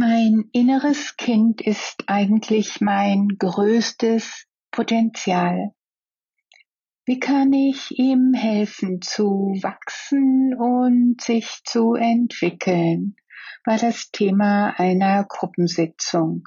Mein 0.00 0.48
inneres 0.52 1.16
Kind 1.16 1.60
ist 1.60 2.04
eigentlich 2.06 2.80
mein 2.80 3.30
größtes 3.36 4.46
Potenzial. 4.70 5.72
Wie 7.04 7.18
kann 7.18 7.52
ich 7.52 7.98
ihm 7.98 8.32
helfen 8.32 9.02
zu 9.02 9.58
wachsen 9.60 10.54
und 10.56 11.20
sich 11.20 11.62
zu 11.64 11.94
entwickeln? 11.94 13.16
War 13.64 13.76
das 13.76 14.12
Thema 14.12 14.72
einer 14.78 15.24
Gruppensitzung. 15.28 16.44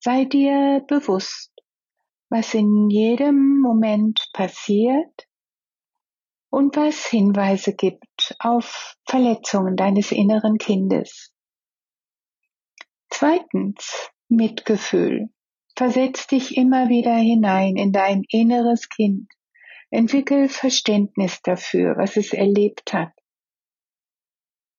Sei 0.02 0.26
dir 0.26 0.84
bewusst, 0.90 1.54
was 2.28 2.54
in 2.54 2.90
jedem 2.90 3.62
Moment 3.62 4.28
passiert 4.34 5.30
und 6.50 6.76
was 6.76 7.06
Hinweise 7.06 7.74
gibt 7.74 8.36
auf 8.40 8.98
Verletzungen 9.06 9.78
deines 9.78 10.12
inneren 10.12 10.58
Kindes. 10.58 11.34
Zweitens 13.10 14.10
Mitgefühl. 14.28 15.30
Versetz 15.80 16.28
dich 16.28 16.58
immer 16.58 16.90
wieder 16.90 17.16
hinein 17.16 17.78
in 17.78 17.94
dein 17.94 18.26
inneres 18.28 18.90
Kind. 18.90 19.32
Entwickel 19.90 20.50
Verständnis 20.50 21.42
dafür, 21.42 21.96
was 21.96 22.18
es 22.18 22.34
erlebt 22.34 22.92
hat 22.92 23.14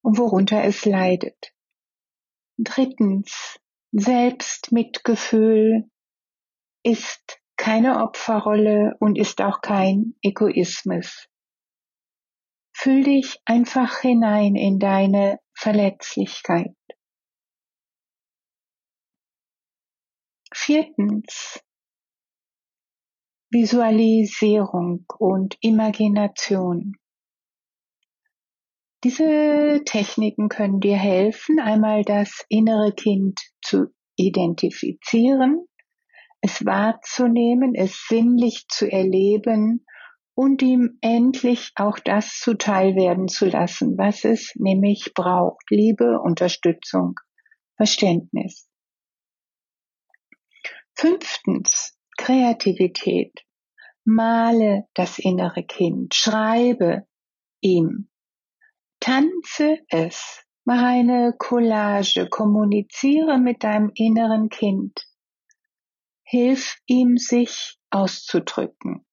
und 0.03 0.19
worunter 0.19 0.63
es 0.63 0.85
leidet. 0.85 1.55
Drittens, 2.59 3.59
Selbstmitgefühl 3.91 5.89
ist 6.83 7.41
keine 7.57 8.03
Opferrolle 8.03 8.95
und 8.99 9.17
ist 9.17 9.41
auch 9.41 9.61
kein 9.61 10.13
Egoismus. 10.21 11.27
Fühl 12.73 13.05
dich 13.05 13.41
einfach 13.45 14.01
hinein 14.01 14.55
in 14.55 14.77
deine 14.77 15.39
Verletzlichkeit. 15.55 16.75
Viertens. 20.71 21.59
Visualisierung 23.49 25.03
und 25.19 25.57
Imagination. 25.59 26.93
Diese 29.03 29.81
Techniken 29.83 30.47
können 30.47 30.79
dir 30.79 30.95
helfen, 30.95 31.59
einmal 31.59 32.03
das 32.05 32.45
innere 32.47 32.93
Kind 32.93 33.37
zu 33.61 33.87
identifizieren, 34.15 35.65
es 36.39 36.65
wahrzunehmen, 36.65 37.75
es 37.75 38.05
sinnlich 38.07 38.65
zu 38.69 38.89
erleben 38.89 39.85
und 40.35 40.61
ihm 40.61 40.99
endlich 41.01 41.73
auch 41.75 41.99
das 41.99 42.39
zuteil 42.39 42.95
werden 42.95 43.27
zu 43.27 43.47
lassen, 43.47 43.97
was 43.97 44.23
es 44.23 44.53
nämlich 44.55 45.11
braucht. 45.15 45.69
Liebe, 45.69 46.21
Unterstützung, 46.21 47.19
Verständnis. 47.75 48.70
Fünftens, 51.01 51.97
Kreativität. 52.15 53.33
Male 54.03 54.87
das 54.93 55.17
innere 55.17 55.63
Kind, 55.63 56.13
schreibe 56.13 57.07
ihm, 57.59 58.11
tanze 58.99 59.79
es, 59.89 60.45
mach 60.63 60.83
eine 60.83 61.33
Collage, 61.39 62.29
kommuniziere 62.29 63.39
mit 63.39 63.63
deinem 63.63 63.91
inneren 63.95 64.49
Kind, 64.49 65.07
hilf 66.21 66.77
ihm 66.85 67.17
sich 67.17 67.79
auszudrücken. 67.89 69.03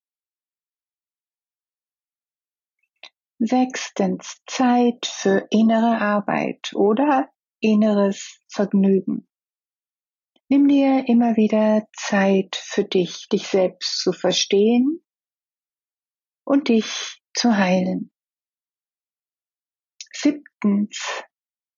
Sechstens, 3.38 4.42
Zeit 4.46 5.06
für 5.06 5.46
innere 5.48 6.02
Arbeit 6.02 6.70
oder 6.74 7.30
inneres 7.60 8.42
Vergnügen. 8.48 9.27
Nimm 10.50 10.66
dir 10.66 11.06
immer 11.06 11.36
wieder 11.36 11.86
Zeit 11.92 12.56
für 12.56 12.84
dich, 12.84 13.28
dich 13.28 13.48
selbst 13.48 14.00
zu 14.02 14.12
verstehen 14.14 15.04
und 16.44 16.68
dich 16.68 17.20
zu 17.34 17.54
heilen. 17.54 18.10
Siebtens, 20.10 21.22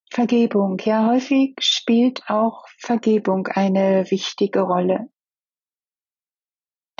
Vergebung. 0.08 0.78
Ja, 0.84 1.08
häufig 1.08 1.56
spielt 1.60 2.22
auch 2.28 2.64
Vergebung 2.78 3.48
eine 3.48 4.08
wichtige 4.08 4.60
Rolle. 4.60 5.10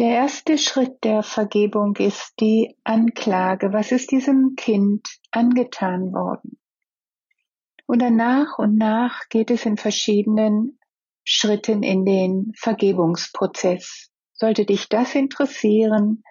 Der 0.00 0.10
erste 0.10 0.58
Schritt 0.58 1.04
der 1.04 1.22
Vergebung 1.22 1.94
ist 1.96 2.32
die 2.40 2.76
Anklage. 2.82 3.72
Was 3.72 3.92
ist 3.92 4.10
diesem 4.10 4.56
Kind 4.56 5.06
angetan 5.30 6.12
worden? 6.12 6.58
Und 7.86 8.00
dann 8.00 8.16
nach 8.16 8.58
und 8.58 8.76
nach 8.76 9.28
geht 9.28 9.52
es 9.52 9.66
in 9.66 9.76
verschiedenen 9.76 10.79
Schritten 11.24 11.82
in 11.82 12.04
den 12.04 12.52
Vergebungsprozess. 12.56 14.10
Sollte 14.32 14.64
dich 14.64 14.88
das 14.88 15.14
interessieren, 15.14 16.22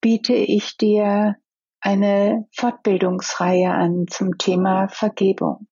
biete 0.00 0.34
ich 0.34 0.76
dir 0.76 1.36
eine 1.80 2.46
Fortbildungsreihe 2.52 3.70
an 3.70 4.06
zum 4.08 4.38
Thema 4.38 4.88
Vergebung. 4.88 5.68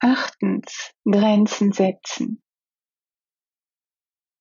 Achtens, 0.00 0.92
Grenzen 1.04 1.72
setzen. 1.72 2.42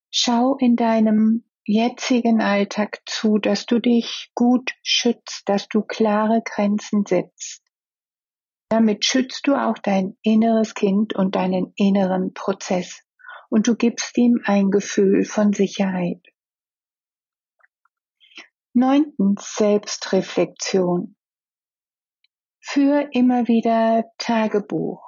Schau 0.09 0.57
in 0.57 0.75
deinem 0.75 1.45
jetzigen 1.63 2.41
Alltag 2.41 3.01
zu, 3.05 3.37
dass 3.37 3.65
du 3.65 3.79
dich 3.79 4.31
gut 4.35 4.71
schützt, 4.83 5.47
dass 5.47 5.69
du 5.69 5.83
klare 5.83 6.41
Grenzen 6.43 7.05
setzt. 7.05 7.61
Damit 8.71 9.03
schützt 9.03 9.47
du 9.47 9.55
auch 9.55 9.77
dein 9.77 10.17
inneres 10.21 10.75
Kind 10.75 11.13
und 11.13 11.35
deinen 11.35 11.73
inneren 11.75 12.33
Prozess 12.33 13.03
und 13.49 13.67
du 13.67 13.75
gibst 13.75 14.17
ihm 14.17 14.39
ein 14.45 14.71
Gefühl 14.71 15.25
von 15.25 15.51
Sicherheit. 15.51 16.25
Neuntens 18.71 19.55
Selbstreflexion. 19.57 21.17
Führ 22.61 23.09
immer 23.11 23.49
wieder 23.49 24.05
Tagebuch. 24.17 25.03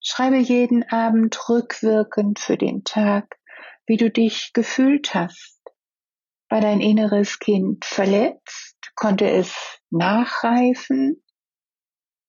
Schreibe 0.00 0.38
jeden 0.38 0.82
Abend 0.88 1.50
rückwirkend 1.50 2.38
für 2.38 2.56
den 2.56 2.82
Tag, 2.84 3.38
wie 3.84 3.98
du 3.98 4.10
dich 4.10 4.54
gefühlt 4.54 5.12
hast. 5.14 5.60
War 6.48 6.62
dein 6.62 6.80
inneres 6.80 7.40
Kind 7.40 7.84
verletzt? 7.84 8.78
Konnte 8.94 9.28
es 9.28 9.54
nachreifen? 9.90 11.22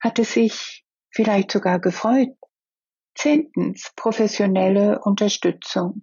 Hat 0.07 0.19
es 0.19 0.36
sich 0.36 0.86
vielleicht 1.09 1.51
sogar 1.51 1.81
gefreut? 1.81 2.30
Zehntens, 3.13 3.92
professionelle 3.98 5.01
Unterstützung. 5.04 6.00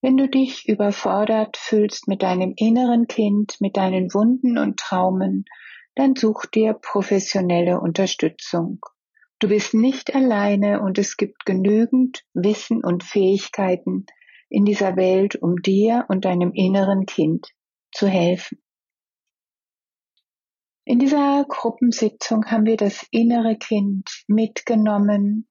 Wenn 0.00 0.16
du 0.16 0.28
dich 0.28 0.68
überfordert 0.68 1.56
fühlst 1.56 2.08
mit 2.08 2.24
deinem 2.24 2.52
inneren 2.56 3.06
Kind, 3.06 3.54
mit 3.60 3.76
deinen 3.76 4.12
Wunden 4.12 4.58
und 4.58 4.80
Traumen, 4.80 5.44
dann 5.94 6.16
such 6.16 6.46
dir 6.46 6.74
professionelle 6.74 7.80
Unterstützung. 7.80 8.80
Du 9.38 9.46
bist 9.46 9.72
nicht 9.72 10.16
alleine 10.16 10.80
und 10.80 10.98
es 10.98 11.16
gibt 11.16 11.46
genügend 11.46 12.24
Wissen 12.34 12.82
und 12.84 13.04
Fähigkeiten 13.04 14.06
in 14.48 14.64
dieser 14.64 14.96
Welt, 14.96 15.36
um 15.36 15.62
dir 15.62 16.06
und 16.08 16.24
deinem 16.24 16.50
inneren 16.54 17.06
Kind 17.06 17.46
zu 17.92 18.08
helfen. 18.08 18.58
In 20.88 20.98
dieser 20.98 21.44
Gruppensitzung 21.46 22.46
haben 22.46 22.64
wir 22.64 22.78
das 22.78 23.06
innere 23.10 23.58
Kind 23.58 24.24
mitgenommen 24.26 25.46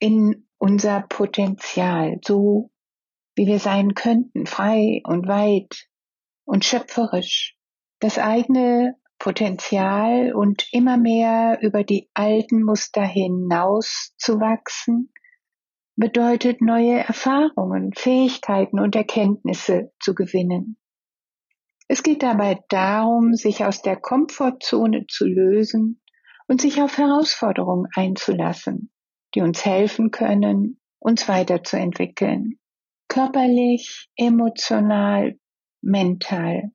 in 0.00 0.46
unser 0.58 1.00
Potenzial, 1.08 2.18
so 2.22 2.70
wie 3.36 3.46
wir 3.46 3.58
sein 3.58 3.94
könnten, 3.94 4.44
frei 4.44 5.00
und 5.04 5.28
weit 5.28 5.88
und 6.44 6.66
schöpferisch, 6.66 7.56
das 8.00 8.18
eigene 8.18 8.96
Potenzial 9.18 10.34
und 10.34 10.68
immer 10.72 10.98
mehr 10.98 11.60
über 11.62 11.82
die 11.82 12.10
alten 12.12 12.62
Muster 12.62 13.04
hinaus 13.04 14.12
zu 14.18 14.40
wachsen, 14.40 15.10
bedeutet 15.96 16.60
neue 16.60 16.98
Erfahrungen, 16.98 17.94
Fähigkeiten 17.94 18.78
und 18.78 18.94
Erkenntnisse 18.94 19.90
zu 20.00 20.14
gewinnen. 20.14 20.76
Es 21.90 22.02
geht 22.02 22.22
dabei 22.22 22.62
darum, 22.68 23.34
sich 23.34 23.64
aus 23.64 23.80
der 23.80 23.96
Komfortzone 23.96 25.06
zu 25.08 25.24
lösen 25.26 26.02
und 26.46 26.60
sich 26.60 26.82
auf 26.82 26.98
Herausforderungen 26.98 27.88
einzulassen, 27.94 28.92
die 29.34 29.40
uns 29.40 29.64
helfen 29.64 30.10
können, 30.10 30.80
uns 30.98 31.28
weiterzuentwickeln. 31.28 32.58
Körperlich, 33.08 34.10
emotional, 34.16 35.38
mental. 35.80 36.72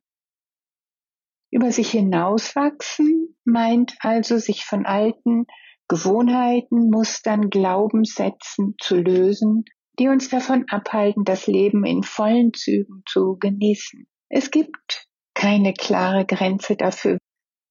Über 1.51 1.71
sich 1.71 1.91
hinauswachsen 1.91 3.37
meint 3.45 3.95
also, 3.99 4.39
sich 4.39 4.65
von 4.65 4.87
alten 4.87 5.45
Gewohnheiten, 5.87 6.89
Mustern, 6.89 7.51
Glaubenssätzen 7.51 8.75
zu 8.81 8.95
lösen, 8.95 9.65
die 9.99 10.07
uns 10.07 10.29
davon 10.29 10.65
abhalten, 10.69 11.23
das 11.23 11.45
Leben 11.45 11.85
in 11.85 12.01
vollen 12.01 12.51
Zügen 12.53 13.03
zu 13.07 13.37
genießen. 13.39 14.07
Es 14.35 14.49
gibt 14.49 15.07
keine 15.35 15.75
klare 15.75 16.25
Grenze 16.25 16.75
dafür, 16.75 17.19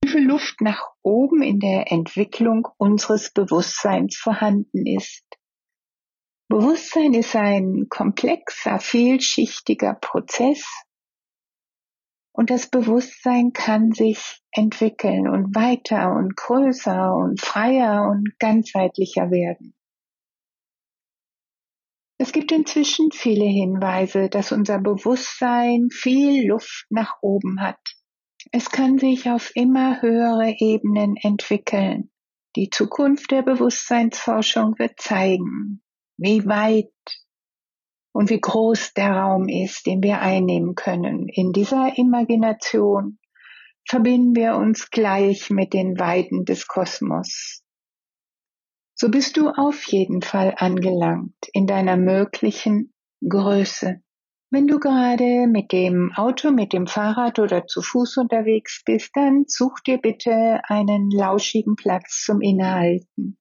wie 0.01 0.11
viel 0.11 0.25
Luft 0.25 0.61
nach 0.61 0.91
oben 1.03 1.43
in 1.43 1.59
der 1.59 1.91
Entwicklung 1.91 2.69
unseres 2.79 3.33
Bewusstseins 3.33 4.17
vorhanden 4.17 4.87
ist. 4.87 5.25
Bewusstsein 6.49 7.15
ist 7.15 7.35
ein 7.35 7.89
komplexer, 7.89 8.79
vielschichtiger 8.79 9.95
Prozess 9.95 10.65
und 12.33 12.51
das 12.51 12.71
Bewusstsein 12.71 13.53
kann 13.53 13.91
sich 13.91 14.41
entwickeln 14.53 15.29
und 15.29 15.57
weiter 15.57 16.13
und 16.13 16.37
größer 16.37 17.13
und 17.13 17.41
freier 17.41 18.09
und 18.09 18.39
ganzheitlicher 18.39 19.33
werden. 19.33 19.75
Es 22.23 22.31
gibt 22.31 22.53
inzwischen 22.53 23.11
viele 23.11 23.47
Hinweise, 23.47 24.29
dass 24.29 24.53
unser 24.53 24.79
Bewusstsein 24.79 25.89
viel 25.91 26.47
Luft 26.47 26.87
nach 26.89 27.17
oben 27.21 27.61
hat. 27.61 27.81
Es 28.53 28.71
kann 28.71 28.97
sich 28.97 29.29
auf 29.29 29.51
immer 29.57 30.01
höhere 30.03 30.55
Ebenen 30.57 31.17
entwickeln. 31.17 32.13
Die 32.55 32.71
Zukunft 32.71 33.33
der 33.33 33.43
Bewusstseinsforschung 33.43 34.79
wird 34.79 35.01
zeigen, 35.01 35.83
wie 36.17 36.47
weit 36.47 36.93
und 38.13 38.31
wie 38.31 38.41
groß 38.41 38.95
der 38.95 39.17
Raum 39.17 39.49
ist, 39.49 39.87
den 39.87 40.01
wir 40.01 40.21
einnehmen 40.21 40.77
können. 40.77 41.27
In 41.27 41.53
dieser 41.53 41.99
Imagination 41.99 43.19
verbinden 43.85 44.37
wir 44.37 44.55
uns 44.55 44.91
gleich 44.91 45.51
mit 45.51 45.73
den 45.73 45.99
Weiden 45.99 46.45
des 46.45 46.69
Kosmos. 46.69 47.62
So 49.03 49.09
bist 49.09 49.37
du 49.37 49.49
auf 49.49 49.83
jeden 49.89 50.23
Fall 50.23 50.55
angelangt 50.59 51.35
in 51.53 51.67
deiner 51.67 51.97
möglichen 51.97 52.93
Größe. 53.29 54.01
Wenn 54.49 54.69
du 54.69 54.79
gerade 54.79 55.49
mit 55.49 55.73
dem 55.73 56.13
Auto, 56.15 56.53
mit 56.53 56.73
dem 56.73 56.87
Fahrrad 56.87 57.41
oder 57.41 57.67
zu 57.67 57.83
Fuß 57.83 58.19
unterwegs 58.19 58.85
bist, 58.87 59.11
dann 59.15 59.47
such 59.49 59.81
dir 59.81 59.99
bitte 59.99 60.61
einen 60.69 61.11
lauschigen 61.11 61.75
Platz 61.75 62.23
zum 62.25 62.41
Innehalten. 62.41 63.39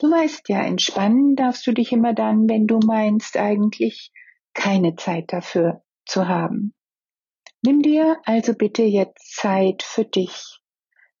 Du 0.00 0.10
weißt 0.10 0.48
ja, 0.48 0.62
entspannen 0.62 1.36
darfst 1.36 1.66
du 1.66 1.72
dich 1.72 1.92
immer 1.92 2.14
dann, 2.14 2.48
wenn 2.48 2.66
du 2.66 2.78
meinst 2.78 3.36
eigentlich 3.36 4.12
keine 4.54 4.96
Zeit 4.96 5.30
dafür 5.30 5.82
zu 6.06 6.26
haben. 6.26 6.72
Nimm 7.60 7.82
dir 7.82 8.16
also 8.24 8.54
bitte 8.54 8.82
jetzt 8.82 9.36
Zeit 9.36 9.82
für 9.82 10.06
dich. 10.06 10.61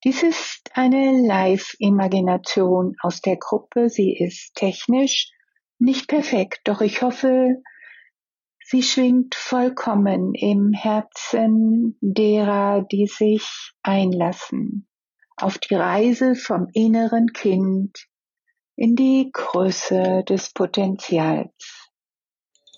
Dies 0.04 0.24
ist 0.24 0.70
eine 0.74 1.12
Live-Imagination 1.26 2.96
aus 3.00 3.20
der 3.20 3.36
Gruppe. 3.36 3.88
Sie 3.88 4.16
ist 4.18 4.54
technisch 4.56 5.30
nicht 5.78 6.08
perfekt, 6.08 6.60
doch 6.64 6.80
ich 6.80 7.02
hoffe, 7.02 7.62
sie 8.64 8.82
schwingt 8.82 9.34
vollkommen 9.36 10.34
im 10.34 10.72
Herzen 10.72 11.96
derer, 12.00 12.82
die 12.90 13.06
sich 13.06 13.72
einlassen 13.82 14.88
auf 15.36 15.58
die 15.58 15.74
Reise 15.74 16.34
vom 16.34 16.68
inneren 16.72 17.28
Kind 17.32 18.08
in 18.76 18.96
die 18.96 19.30
Größe 19.32 20.24
des 20.28 20.52
Potenzials. 20.52 21.90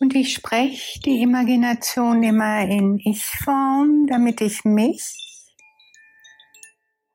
Und 0.00 0.15
ich 0.15 0.35
spreche 0.35 1.00
die 1.00 1.23
Imagination 1.23 2.23
immer 2.23 2.62
in 2.62 2.99
Ich-Form, 2.99 4.06
damit 4.09 4.41
ich 4.41 4.65
mich 4.65 5.24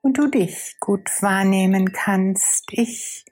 und 0.02 0.18
du 0.18 0.26
dich 0.28 0.76
gut 0.80 1.08
wahrnehmen 1.20 1.92
kannst. 1.92 2.66
Ich 2.72 3.24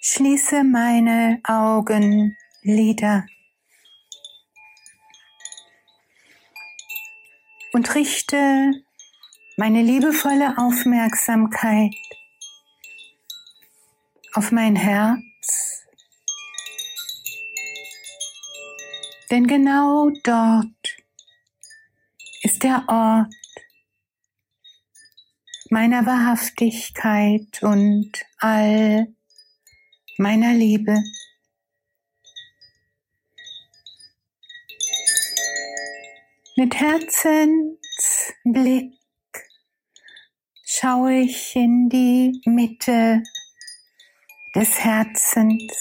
schließe 0.00 0.64
meine 0.64 1.40
Augenlider 1.44 3.24
und 7.72 7.94
richte 7.94 8.72
meine 9.56 9.82
liebevolle 9.82 10.58
Aufmerksamkeit 10.58 11.94
auf 14.34 14.52
mein 14.52 14.76
Herz. 14.76 15.84
Denn 19.30 19.46
genau 19.46 20.10
dort 20.22 20.66
ist 22.42 22.62
der 22.62 22.84
Ort 22.88 23.43
meiner 25.74 26.06
Wahrhaftigkeit 26.06 27.62
und 27.62 28.12
all 28.38 29.12
meiner 30.18 30.54
Liebe. 30.54 30.96
Mit 36.56 36.76
Herzensblick 36.76 38.92
schaue 40.64 41.22
ich 41.22 41.56
in 41.56 41.88
die 41.88 42.40
Mitte 42.44 43.24
des 44.54 44.78
Herzens. 44.78 45.72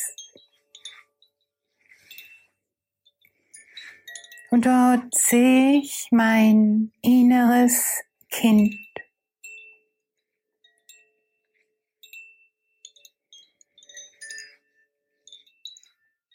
Und 4.49 4.65
dort 4.65 5.13
sehe 5.13 5.81
ich 5.83 6.07
mein 6.09 6.91
inneres 7.03 8.01
Kind. 8.31 8.92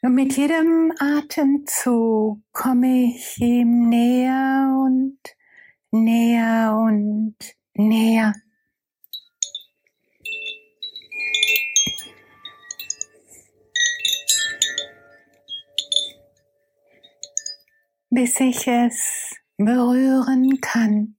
Und 0.01 0.15
mit 0.15 0.37
jedem 0.37 0.93
Atemzug 1.01 2.41
komme 2.53 3.07
ich 3.07 3.37
ihm 3.41 3.89
näher 3.89 4.73
und 4.85 5.19
näher 5.91 6.73
und 6.77 7.37
näher. 7.75 8.33
bis 18.11 18.41
ich 18.41 18.67
es 18.67 19.37
berühren 19.59 20.61
kann. 20.61 21.17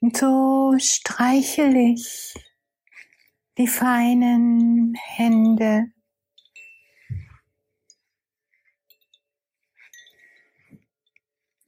Und 0.00 0.16
so 0.16 0.74
streichel 0.78 1.74
ich 1.74 2.34
die 3.58 3.66
feinen 3.66 4.94
Hände. 4.94 5.92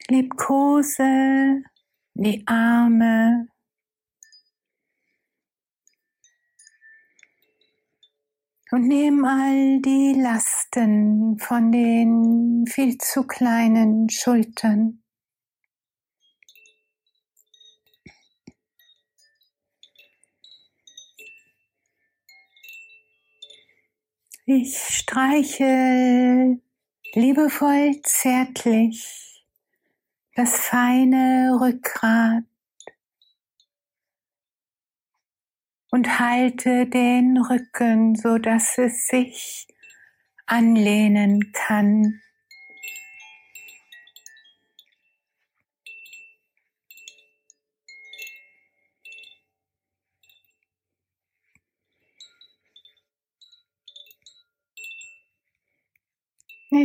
Liebkose 0.09 1.63
die 2.15 2.43
Arme. 2.47 3.49
Und 8.71 8.89
nimm 8.89 9.25
all 9.25 9.81
die 9.81 10.15
Lasten 10.21 11.39
von 11.39 11.71
den 11.71 12.65
viel 12.67 12.99
zu 12.99 13.25
kleinen 13.25 14.09
Schultern. 14.09 15.04
Ich 24.47 24.79
streiche 24.79 26.61
liebevoll 27.15 27.99
zärtlich 28.03 29.43
das 30.35 30.59
feine 30.59 31.57
Rückgrat 31.59 32.45
und 35.91 36.19
halte 36.19 36.87
den 36.87 37.39
Rücken, 37.39 38.17
so 38.17 38.37
dass 38.37 38.77
es 38.77 39.07
sich 39.07 39.67
anlehnen 40.45 41.53
kann. 41.55 42.21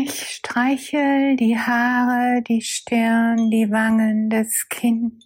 Ich 0.01 0.35
streichel 0.35 1.35
die 1.35 1.59
Haare, 1.59 2.41
die 2.41 2.61
Stirn, 2.61 3.51
die 3.51 3.69
Wangen, 3.69 4.29
das 4.29 4.69
Kinn. 4.69 5.21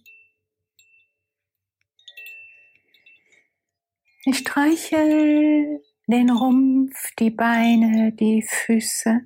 Ich 4.24 4.38
streichel 4.38 5.80
den 6.08 6.28
Rumpf, 6.28 7.14
die 7.20 7.30
Beine, 7.30 8.10
die 8.14 8.42
Füße. 8.42 9.20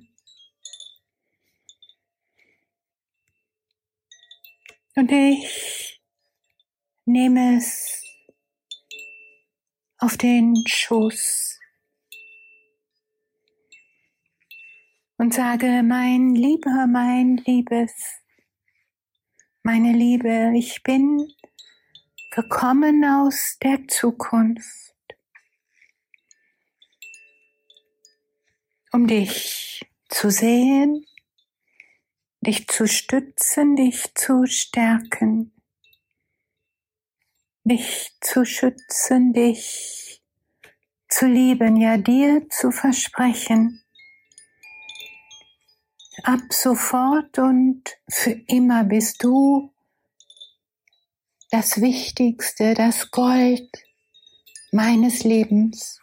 Und 4.97 5.11
ich 5.11 5.99
nehme 7.05 7.57
es 7.57 8.03
auf 9.97 10.15
den 10.15 10.53
Schoß. 10.67 11.48
Und 15.19 15.33
sage, 15.33 15.83
mein 15.83 16.33
Lieber, 16.33 16.87
mein 16.87 17.35
Liebes, 17.45 17.91
meine 19.63 19.91
Liebe, 19.91 20.53
ich 20.55 20.81
bin 20.81 21.27
gekommen 22.31 23.03
aus 23.03 23.57
der 23.61 23.85
Zukunft, 23.89 24.95
um 28.93 29.07
dich 29.07 29.85
zu 30.07 30.31
sehen, 30.31 31.05
dich 32.39 32.69
zu 32.69 32.87
stützen, 32.87 33.75
dich 33.75 34.15
zu 34.15 34.45
stärken, 34.45 35.51
dich 37.65 38.15
zu 38.21 38.45
schützen, 38.45 39.33
dich 39.33 40.23
zu 41.09 41.27
lieben, 41.27 41.75
ja 41.75 41.97
dir 41.97 42.47
zu 42.49 42.71
versprechen, 42.71 43.83
Ab 46.23 46.51
sofort 46.51 47.37
und 47.39 47.83
für 48.09 48.31
immer 48.47 48.83
bist 48.83 49.23
du 49.23 49.71
das 51.51 51.81
Wichtigste, 51.81 52.73
das 52.73 53.11
Gold 53.11 53.69
meines 54.71 55.23
Lebens. 55.23 56.01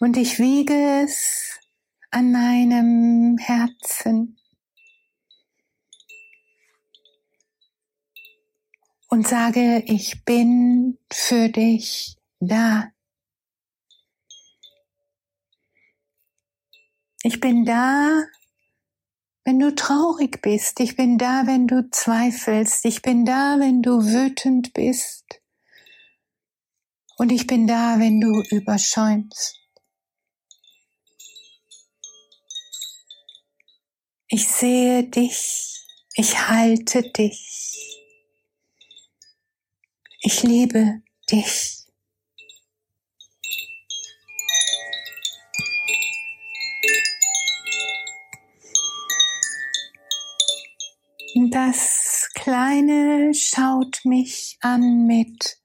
Und 0.00 0.16
ich 0.16 0.38
wiege 0.40 1.02
es 1.04 1.60
an 2.10 2.32
meinem 2.32 3.38
Herzen 3.38 4.36
und 9.08 9.28
sage, 9.28 9.84
ich 9.86 10.24
bin 10.24 10.98
für 11.12 11.48
dich 11.48 12.16
da. 12.40 12.90
Ich 17.24 17.38
bin 17.38 17.64
da, 17.64 18.24
wenn 19.44 19.60
du 19.60 19.74
traurig 19.74 20.42
bist. 20.42 20.80
Ich 20.80 20.96
bin 20.96 21.18
da, 21.18 21.46
wenn 21.46 21.68
du 21.68 21.88
zweifelst. 21.88 22.84
Ich 22.84 23.02
bin 23.02 23.24
da, 23.24 23.60
wenn 23.60 23.80
du 23.82 24.04
wütend 24.04 24.72
bist. 24.72 25.24
Und 27.16 27.30
ich 27.30 27.46
bin 27.46 27.68
da, 27.68 28.00
wenn 28.00 28.20
du 28.20 28.42
überschäumst. 28.50 29.60
Ich 34.26 34.48
sehe 34.48 35.04
dich. 35.04 35.86
Ich 36.14 36.48
halte 36.48 37.02
dich. 37.12 37.98
Ich 40.22 40.42
liebe 40.42 41.02
dich. 41.30 41.81
Das 51.50 52.30
Kleine 52.34 53.32
schaut 53.34 54.00
mich 54.04 54.58
an 54.60 55.06
mit 55.06 55.58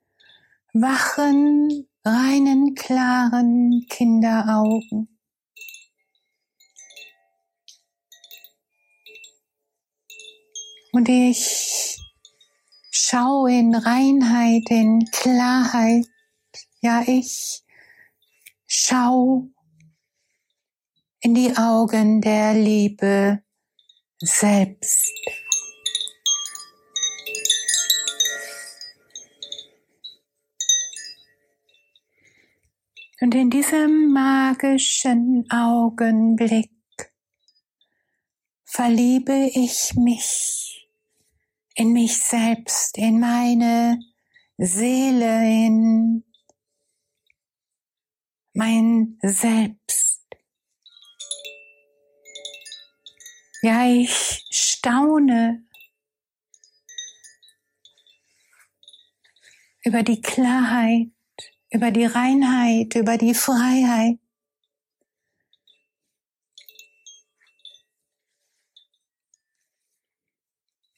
wachen, 0.73 1.87
reinen, 2.03 2.73
klaren 2.73 3.85
Kinderaugen. 3.89 5.19
Und 10.93 11.09
ich 11.09 11.97
schaue 12.89 13.51
in 13.51 13.75
Reinheit, 13.75 14.63
in 14.69 15.05
Klarheit. 15.11 16.07
Ja, 16.81 17.03
ich 17.05 17.63
schau 18.65 19.47
in 21.19 21.35
die 21.35 21.55
Augen 21.57 22.21
der 22.21 22.53
Liebe 22.53 23.43
selbst. 24.19 25.13
Und 33.19 33.33
in 33.33 33.49
diesem 33.49 34.13
magischen 34.13 35.49
Augenblick 35.49 36.71
verliebe 38.63 39.49
ich 39.55 39.95
mich 39.95 40.87
in 41.73 41.93
mich 41.93 42.15
selbst, 42.19 42.97
in 42.97 43.19
meine 43.19 43.99
Seele, 44.57 45.65
in 45.65 46.23
mein 48.53 49.17
Selbst. 49.21 50.23
Ja, 53.63 53.87
ich 53.87 54.45
staune 54.51 55.63
über 59.83 60.03
die 60.03 60.21
Klarheit 60.21 61.16
über 61.69 61.91
die 61.91 62.05
Reinheit, 62.05 62.95
über 62.95 63.17
die 63.17 63.33
Freiheit. 63.33 64.19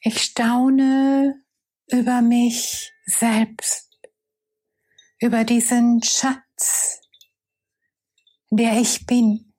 Ich 0.02 0.22
staune 0.22 1.44
über 1.92 2.22
mich 2.22 2.94
selbst, 3.06 4.00
über 5.20 5.44
diesen 5.44 6.02
Schatz, 6.04 7.02
der 8.50 8.80
ich 8.80 9.06
bin. 9.06 9.54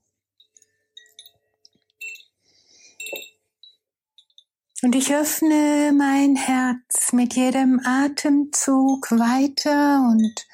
Und 4.83 4.95
ich 4.95 5.13
öffne 5.13 5.93
mein 5.95 6.37
Herz 6.37 7.13
mit 7.13 7.37
jedem 7.37 7.81
Atemzug 7.85 9.11
weiter 9.11 10.01
und 10.01 10.50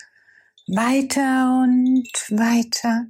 weiter 0.67 1.63
und 1.63 2.11
weiter. 2.31 3.07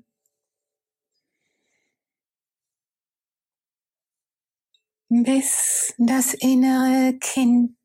bis 5.08 5.94
das 5.98 6.34
innere 6.34 7.16
Kind 7.18 7.76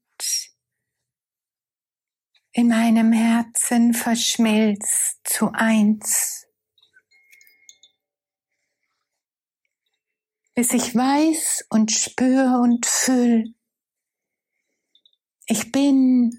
in 2.53 2.67
meinem 2.67 3.13
Herzen 3.13 3.93
verschmilzt 3.93 5.19
zu 5.23 5.51
eins. 5.53 6.47
Bis 10.53 10.73
ich 10.73 10.93
weiß 10.93 11.65
und 11.69 11.91
spüre 11.91 12.59
und 12.61 12.85
fühle, 12.85 13.53
ich 15.45 15.71
bin 15.71 16.37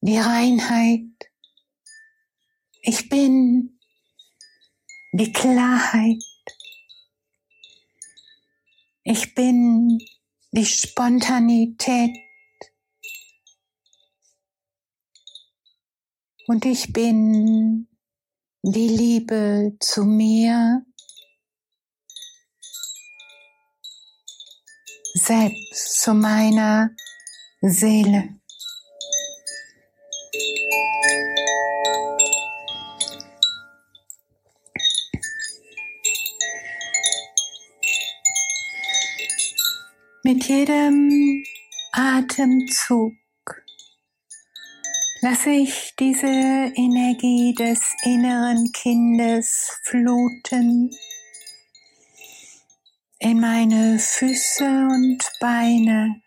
die 0.00 0.18
Reinheit. 0.18 1.29
Ich 2.82 3.10
bin 3.10 3.78
die 5.12 5.32
Klarheit. 5.32 6.22
Ich 9.02 9.34
bin 9.34 9.98
die 10.52 10.64
Spontanität. 10.64 12.16
Und 16.46 16.64
ich 16.64 16.92
bin 16.92 17.86
die 18.62 18.88
Liebe 18.88 19.76
zu 19.78 20.04
mir 20.04 20.84
selbst, 25.14 26.00
zu 26.00 26.14
meiner 26.14 26.96
Seele. 27.60 28.39
Mit 40.22 40.44
jedem 40.48 41.42
Atemzug 41.92 43.14
lasse 45.22 45.48
ich 45.50 45.94
diese 45.98 46.26
Energie 46.26 47.54
des 47.54 47.80
inneren 48.04 48.70
Kindes 48.72 49.80
fluten 49.84 50.90
in 53.18 53.40
meine 53.40 53.98
Füße 53.98 54.88
und 54.90 55.24
Beine, 55.40 56.20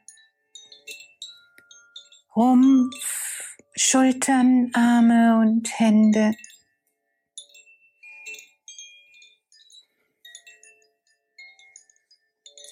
Rumpf, 2.36 3.58
Schultern, 3.76 4.72
Arme 4.74 5.38
und 5.40 5.70
Hände. 5.80 6.34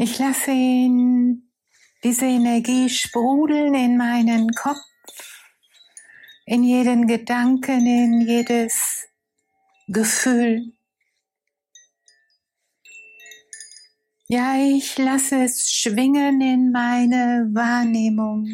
Ich 0.03 0.17
lasse 0.17 0.49
ihn, 0.49 1.51
diese 2.03 2.25
Energie 2.25 2.89
sprudeln 2.89 3.75
in 3.75 3.97
meinen 3.97 4.49
Kopf, 4.49 4.79
in 6.47 6.63
jeden 6.63 7.05
Gedanken, 7.05 7.85
in 7.85 8.21
jedes 8.21 9.07
Gefühl. 9.87 10.73
Ja, 14.27 14.55
ich 14.55 14.97
lasse 14.97 15.43
es 15.43 15.71
schwingen 15.71 16.41
in 16.41 16.71
meine 16.71 17.47
Wahrnehmung, 17.53 18.47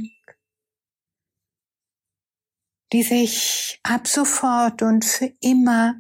die 2.92 3.04
sich 3.04 3.80
ab 3.84 4.06
sofort 4.06 4.82
und 4.82 5.06
für 5.06 5.32
immer 5.40 5.96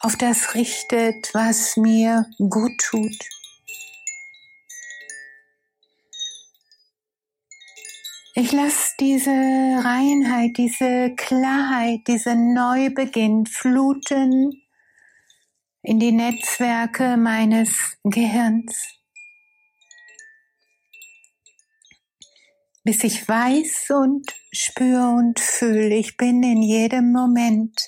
auf 0.00 0.16
das 0.16 0.56
richtet, 0.56 1.32
was 1.32 1.76
mir 1.76 2.26
gut 2.38 2.72
tut. 2.80 3.41
Ich 8.34 8.50
lasse 8.50 8.94
diese 8.98 9.30
Reinheit, 9.30 10.56
diese 10.56 11.14
Klarheit, 11.16 12.00
diese 12.06 12.34
Neubeginn 12.34 13.44
fluten 13.44 14.62
in 15.82 15.98
die 15.98 16.12
Netzwerke 16.12 17.18
meines 17.18 17.98
Gehirns, 18.04 18.88
bis 22.84 23.04
ich 23.04 23.28
weiß 23.28 23.90
und 23.90 24.32
spüre 24.50 25.08
und 25.08 25.38
fühle, 25.38 25.94
ich 25.94 26.16
bin 26.16 26.42
in 26.42 26.62
jedem 26.62 27.12
Moment 27.12 27.78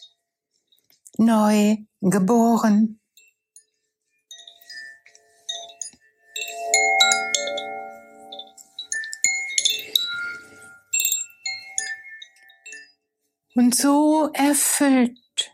neu 1.16 1.76
geboren. 2.02 3.00
Und 13.56 13.74
so 13.76 14.30
erfüllt 14.32 15.52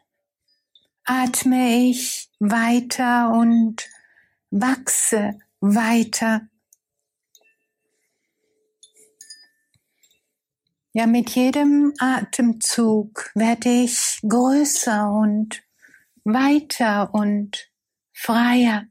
atme 1.04 1.76
ich 1.90 2.30
weiter 2.38 3.30
und 3.30 3.86
wachse 4.50 5.38
weiter. 5.60 6.48
Ja, 10.92 11.06
mit 11.06 11.30
jedem 11.30 11.92
Atemzug 11.98 13.30
werde 13.34 13.68
ich 13.68 14.18
größer 14.26 15.10
und 15.12 15.62
weiter 16.24 17.12
und 17.12 17.70
freier. 18.12 18.86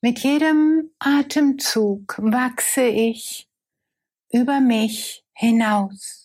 Mit 0.00 0.18
jedem 0.18 0.90
Atemzug 0.98 2.18
wachse 2.18 2.82
ich 2.82 3.48
über 4.30 4.60
mich 4.60 5.24
hinaus. 5.32 6.21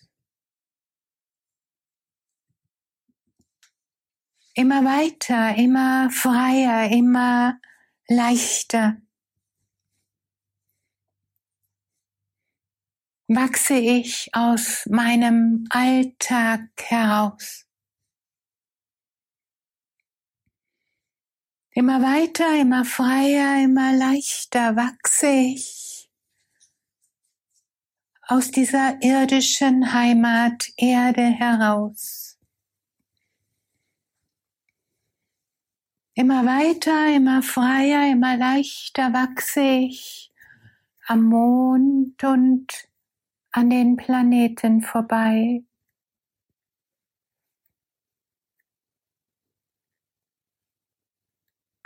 Immer 4.57 4.83
weiter, 4.83 5.55
immer 5.55 6.09
freier, 6.09 6.89
immer 6.89 7.59
leichter. 8.07 8.97
Wachse 13.27 13.75
ich 13.75 14.29
aus 14.33 14.87
meinem 14.87 15.67
Alltag 15.69 16.69
heraus. 16.77 17.65
Immer 21.71 22.01
weiter, 22.01 22.59
immer 22.59 22.83
freier, 22.83 23.63
immer 23.63 23.93
leichter 23.93 24.75
wachse 24.75 25.27
ich 25.27 26.09
aus 28.23 28.49
dieser 28.49 29.01
irdischen 29.03 29.93
Heimat 29.93 30.69
Erde 30.75 31.21
heraus. 31.21 32.26
Immer 36.17 36.47
weiter, 36.47 37.15
immer 37.15 37.43
freier, 37.43 38.11
immer 38.11 38.37
leichter 38.37 39.13
wachse 39.13 39.61
ich 39.61 40.33
am 41.05 41.25
Mond 41.25 42.23
und 42.23 42.89
an 43.51 43.69
den 43.69 43.97
Planeten 43.97 44.81
vorbei. 44.81 45.63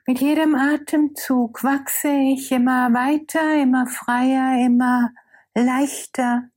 Mit 0.08 0.22
jedem 0.22 0.56
Atemzug 0.56 1.65
wachse 1.65 2.13
ich 2.13 2.54
immer 2.54 2.94
weiter, 2.94 3.62
immer 3.62 3.86
freier, 3.86 4.65
immer 4.65 5.12
leichter 5.56 6.50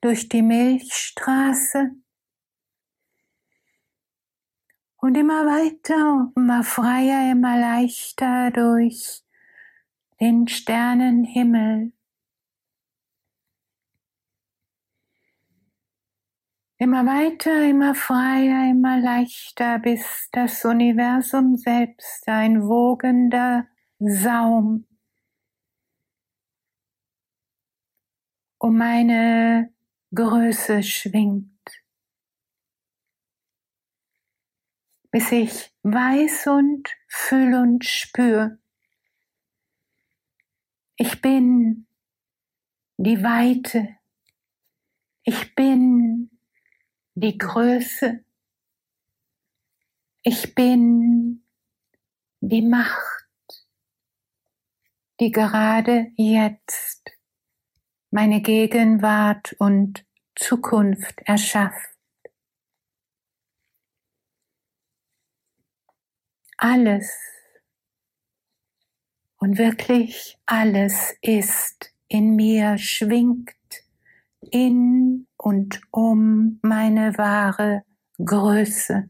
durch 0.00 0.30
die 0.30 0.40
Milchstraße 0.40 1.90
und 5.06 5.14
immer 5.14 5.46
weiter, 5.46 6.32
immer 6.34 6.64
freier, 6.64 7.30
immer 7.30 7.56
leichter 7.56 8.50
durch 8.50 9.22
den 10.20 10.48
Sternenhimmel. 10.48 11.92
Immer 16.78 17.06
weiter, 17.06 17.70
immer 17.70 17.94
freier, 17.94 18.68
immer 18.68 18.98
leichter, 18.98 19.78
bis 19.78 20.28
das 20.32 20.64
Universum 20.64 21.56
selbst 21.56 22.26
ein 22.26 22.66
wogender 22.66 23.68
Saum 24.00 24.86
um 28.58 28.76
meine 28.76 29.72
Größe 30.12 30.82
schwingt. 30.82 31.85
Bis 35.16 35.32
ich 35.32 35.72
weiß 35.82 36.48
und 36.48 36.94
fühle 37.08 37.62
und 37.62 37.86
spüre. 37.86 38.58
Ich 40.96 41.22
bin 41.22 41.86
die 42.98 43.22
Weite. 43.22 43.96
Ich 45.22 45.54
bin 45.54 46.30
die 47.14 47.38
Größe. 47.38 48.26
Ich 50.22 50.54
bin 50.54 51.46
die 52.40 52.60
Macht. 52.60 53.24
die 55.18 55.30
gerade 55.30 56.12
jetzt 56.16 57.10
meine 58.10 58.42
Gegenwart 58.42 59.56
und 59.58 60.04
Zukunft 60.34 61.22
erschafft. 61.24 61.95
Alles 66.68 67.08
und 69.36 69.56
wirklich 69.56 70.36
alles 70.46 71.14
ist 71.22 71.94
in 72.08 72.34
mir, 72.34 72.76
schwingt 72.76 73.54
in 74.50 75.28
und 75.36 75.80
um 75.92 76.58
meine 76.62 77.16
wahre 77.18 77.84
Größe. 78.18 79.08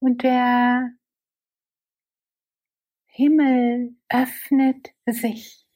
Und 0.00 0.22
der 0.22 0.92
Himmel 3.14 3.94
öffnet 4.08 4.88
sich 5.04 5.66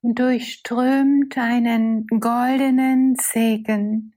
und 0.00 0.16
durchströmt 0.16 1.36
einen 1.36 2.06
goldenen 2.06 3.16
Segen 3.16 4.14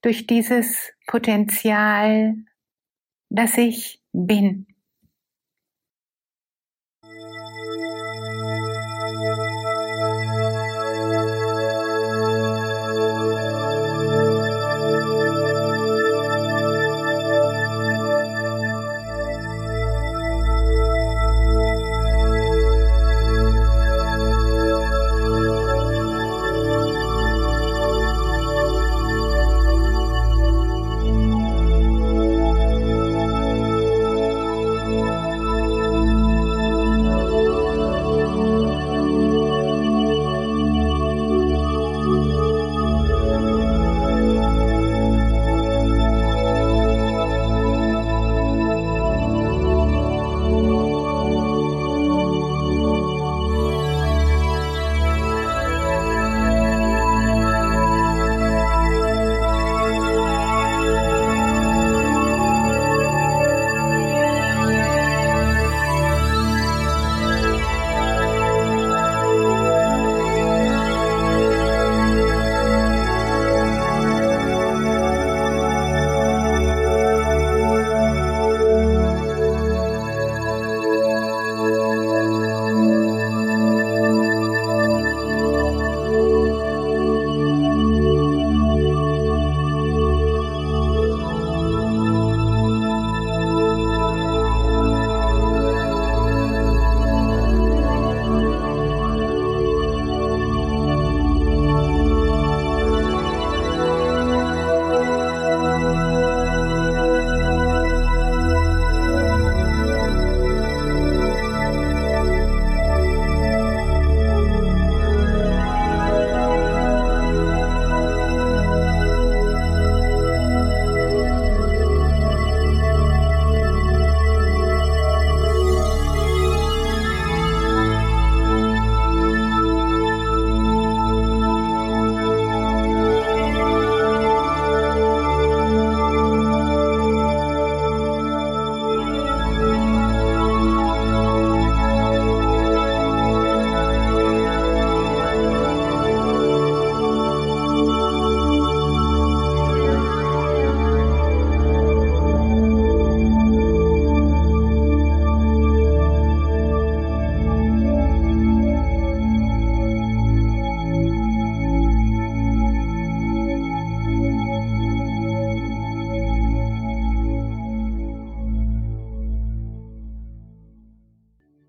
durch 0.00 0.26
dieses 0.26 0.94
Potenzial, 1.06 2.36
das 3.28 3.58
ich 3.58 4.02
bin. 4.12 4.73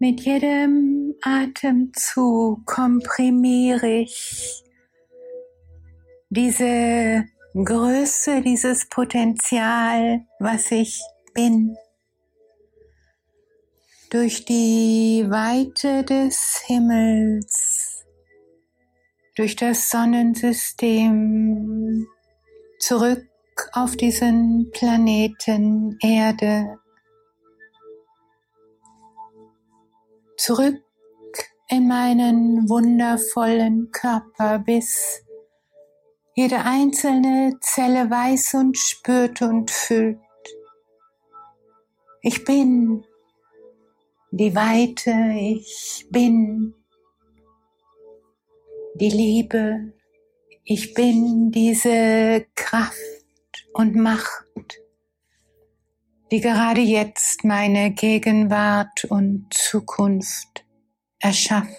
Mit 0.07 0.21
jedem 0.21 1.15
Atemzug 1.23 2.63
komprimiere 2.67 4.01
ich 4.01 4.63
diese 6.29 7.25
Größe, 7.55 8.43
dieses 8.43 8.87
Potenzial, 8.87 10.23
was 10.37 10.69
ich 10.69 11.01
bin. 11.33 11.75
Durch 14.11 14.45
die 14.45 15.25
Weite 15.27 16.03
des 16.03 16.61
Himmels, 16.67 18.05
durch 19.35 19.55
das 19.55 19.89
Sonnensystem, 19.89 22.05
zurück 22.77 23.27
auf 23.71 23.97
diesen 23.97 24.69
Planeten 24.71 25.97
Erde. 25.99 26.77
Zurück 30.45 30.79
in 31.69 31.87
meinen 31.87 32.69
wundervollen 32.69 33.89
Körper, 33.89 34.59
bis 34.59 35.23
jede 36.35 36.59
einzelne 36.59 37.57
Zelle 37.61 38.11
weiß 38.11 38.53
und 38.53 38.77
spürt 38.77 39.41
und 39.41 39.71
fühlt. 39.71 40.19
Ich 42.21 42.45
bin 42.45 43.03
die 44.29 44.53
Weite, 44.53 45.15
ich 45.35 46.05
bin 46.11 46.75
die 48.93 49.09
Liebe, 49.09 49.93
ich 50.63 50.93
bin 50.93 51.49
diese 51.49 52.45
Kraft 52.53 53.67
und 53.73 53.95
Macht 53.95 54.44
die 56.31 56.41
gerade 56.41 56.81
jetzt 56.81 57.43
meine 57.43 57.91
Gegenwart 57.91 59.05
und 59.05 59.53
Zukunft 59.53 60.65
erschaffen. 61.19 61.75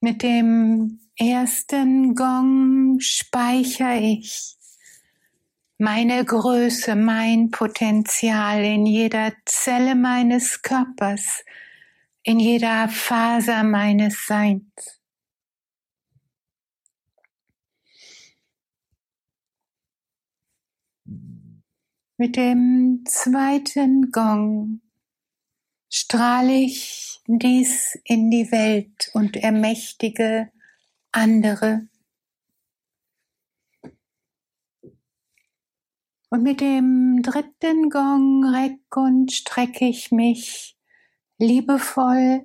Mit 0.00 0.22
dem 0.22 0.98
ersten 1.16 2.14
Gong 2.16 2.98
speichere 2.98 4.00
ich 4.00 4.56
meine 5.78 6.24
Größe, 6.24 6.96
mein 6.96 7.50
Potenzial 7.50 8.64
in 8.64 8.86
jeder 8.86 9.32
Zelle 9.44 9.94
meines 9.94 10.62
Körpers, 10.62 11.44
in 12.22 12.40
jeder 12.40 12.88
Faser 12.88 13.62
meines 13.62 14.26
Seins. 14.26 15.01
Mit 22.22 22.36
dem 22.36 23.02
zweiten 23.04 24.12
Gong 24.12 24.80
strahle 25.88 26.54
ich 26.54 27.20
dies 27.26 27.98
in 28.04 28.30
die 28.30 28.52
Welt 28.52 29.10
und 29.12 29.36
ermächtige 29.36 30.52
andere. 31.10 31.88
Und 36.30 36.44
mit 36.44 36.60
dem 36.60 37.22
dritten 37.24 37.90
Gong 37.90 38.44
reck 38.44 38.96
und 38.96 39.32
strecke 39.32 39.88
ich 39.88 40.12
mich 40.12 40.78
liebevoll 41.38 42.44